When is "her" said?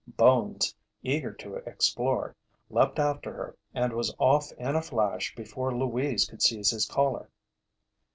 3.31-3.55